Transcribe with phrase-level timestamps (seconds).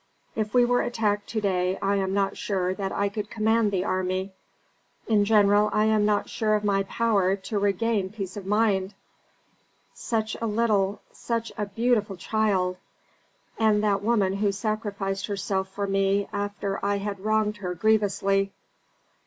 [0.35, 3.83] "If we were attacked to day I am not sure that I could command the
[3.83, 4.33] army.
[5.05, 8.95] In general I am not sure of my power to regain peace of mind.
[9.93, 12.77] "Such a little such a beautiful child!
[13.59, 18.53] And that woman who sacrificed herself for me after I had wronged her grievously.